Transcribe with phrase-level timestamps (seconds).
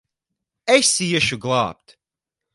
[0.75, 1.87] Es iešu glābt!